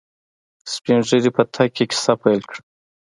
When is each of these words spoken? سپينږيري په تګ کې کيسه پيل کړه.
سپينږيري 0.73 1.31
په 1.37 1.43
تګ 1.53 1.69
کې 1.75 1.83
کيسه 1.89 2.13
پيل 2.21 2.41
کړه. 2.49 2.61